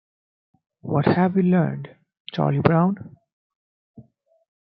What 0.81 1.05
Have 1.05 1.35
We 1.35 1.43
Learned, 1.43 1.95
Charlie 2.33 2.57
Brown? 2.57 3.17